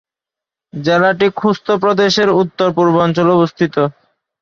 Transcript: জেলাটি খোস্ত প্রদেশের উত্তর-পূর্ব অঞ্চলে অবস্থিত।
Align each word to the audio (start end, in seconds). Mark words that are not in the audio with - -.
জেলাটি 0.73 1.27
খোস্ত 1.35 1.67
প্রদেশের 1.81 2.29
উত্তর-পূর্ব 2.41 2.93
অঞ্চলে 2.97 3.31
অবস্থিত। 3.33 3.75